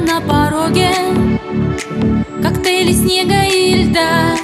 [0.00, 0.90] на пороге
[2.42, 4.36] Коктейли снега и льда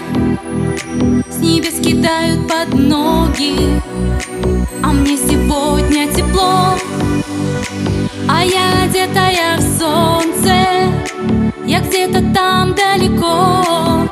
[1.30, 3.80] С небес кидают под ноги.
[4.82, 6.74] А мне сегодня тепло
[8.28, 10.92] А я одетая в солнце
[11.66, 14.08] Я где-то там далеко.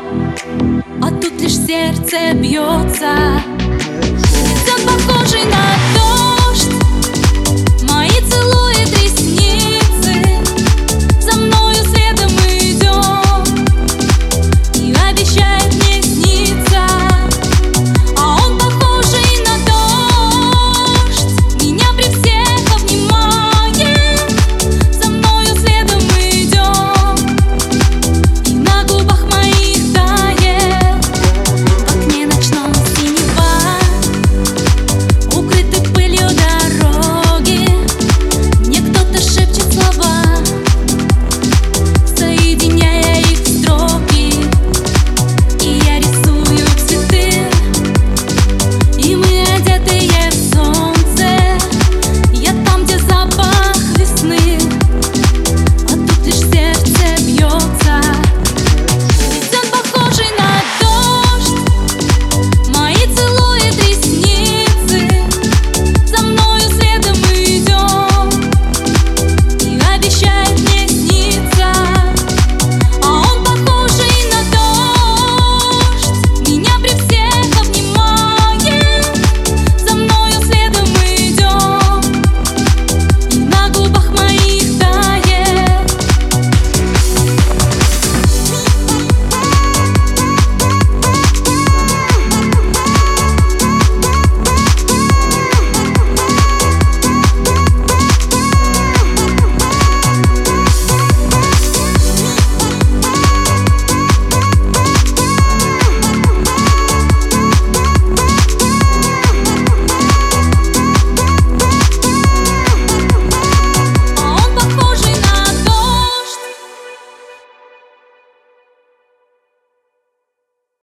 [1.03, 3.43] А тут лишь сердце бьется.
[4.65, 5.72] Все похоже на